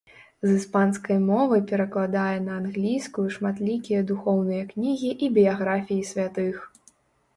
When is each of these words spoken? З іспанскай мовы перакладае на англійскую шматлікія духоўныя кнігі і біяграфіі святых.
З 0.49 0.53
іспанскай 0.59 1.19
мовы 1.25 1.59
перакладае 1.71 2.37
на 2.47 2.53
англійскую 2.61 3.27
шматлікія 3.35 4.01
духоўныя 4.13 4.63
кнігі 4.73 5.11
і 5.27 5.33
біяграфіі 5.37 6.07
святых. 6.15 6.55